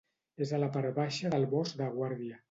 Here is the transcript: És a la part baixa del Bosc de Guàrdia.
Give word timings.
És 0.45 0.53
a 0.57 0.61
la 0.61 0.69
part 0.77 0.95
baixa 0.95 1.31
del 1.35 1.45
Bosc 1.53 1.77
de 1.83 1.91
Guàrdia. 1.99 2.39